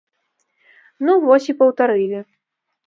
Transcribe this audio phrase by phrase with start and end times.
[1.09, 2.19] Ну вось і паўтарылі.